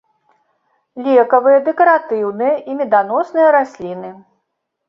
Лекавыя, 1.07 1.59
дэкаратыўныя 1.69 2.57
і 2.73 2.79
меданосныя 2.81 3.47
расліны. 3.61 4.09